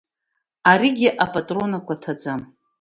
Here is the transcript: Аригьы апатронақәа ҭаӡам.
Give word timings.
Аригьы 0.71 1.09
апатронақәа 1.23 1.95
ҭаӡам. 2.01 2.41